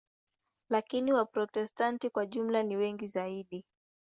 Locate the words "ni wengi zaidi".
2.63-3.65